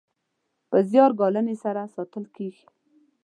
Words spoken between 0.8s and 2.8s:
زیار ګالنې سره ساتل کیږي.